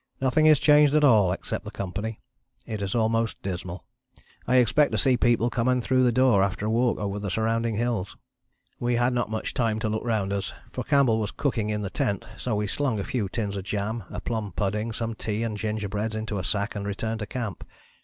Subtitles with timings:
[0.19, 2.19] Nothing is changed at all except the company.
[2.65, 3.85] It is almost dismal.
[4.47, 7.29] I expect to see people come in through the door after a walk over the
[7.29, 8.17] surrounding hills.
[8.79, 11.91] "We had not much time to look round us; for Campbell was cooking in the
[11.91, 15.55] tent, so we slung a few tins of jam, a plum pudding, some tea, and
[15.55, 17.63] gingerbreads into a sack, and returned to camp.